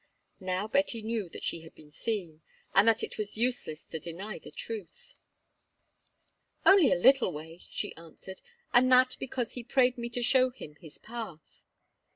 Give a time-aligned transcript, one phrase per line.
[0.39, 2.41] Now Betty knew that she had been seen,
[2.73, 5.13] and that it was useless to deny the truth.
[6.65, 8.41] "Only a little way," she answered,
[8.73, 11.63] "and that because he prayed me to show him his path."